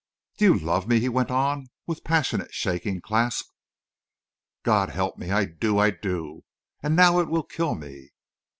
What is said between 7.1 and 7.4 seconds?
it